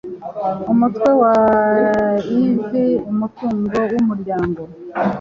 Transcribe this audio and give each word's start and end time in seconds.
Umutwe 0.71 1.09
wa 1.21 1.33
IV 2.39 2.67
Umutungo 3.11 3.75
w 3.91 3.95
umuryango 4.03 4.61